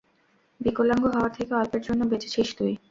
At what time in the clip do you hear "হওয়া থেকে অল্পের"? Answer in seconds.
1.15-1.81